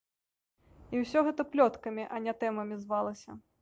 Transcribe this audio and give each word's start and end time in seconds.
І 0.95 1.03
ўсё 1.03 1.19
гэта 1.29 1.47
плёткамі, 1.53 2.09
а 2.13 2.27
не 2.27 2.33
тэмамі 2.45 2.75
звалася. 2.85 3.43